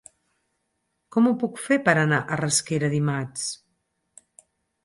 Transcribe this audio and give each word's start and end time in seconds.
Com 1.15 1.27
ho 1.27 1.33
puc 1.43 1.61
fer 1.65 1.79
per 1.89 1.95
anar 2.05 2.21
a 2.23 2.39
Rasquera 2.43 2.91
dimarts? 2.97 3.45